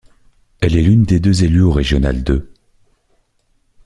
Elle 0.61 0.77
est 0.77 0.81
l’une 0.81 1.03
des 1.03 1.19
deux 1.19 1.43
élus 1.43 1.61
aux 1.61 1.71
régionales 1.71 2.23
de. 2.23 2.51